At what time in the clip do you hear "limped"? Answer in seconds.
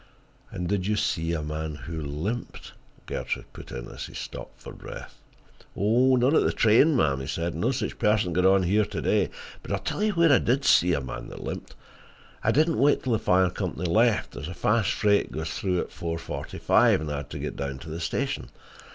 2.01-2.71, 11.43-11.75